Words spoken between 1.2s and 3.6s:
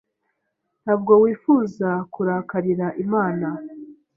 wifuza kurakarira Imana.